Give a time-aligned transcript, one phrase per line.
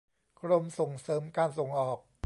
[0.41, 1.99] กรมส่งเสริมการส่งออก